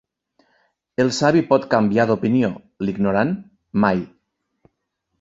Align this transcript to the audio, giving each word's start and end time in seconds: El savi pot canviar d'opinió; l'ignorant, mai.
El 1.05 1.11
savi 1.17 1.43
pot 1.53 1.69
canviar 1.75 2.07
d'opinió; 2.13 2.51
l'ignorant, 2.87 3.39
mai. 3.85 4.07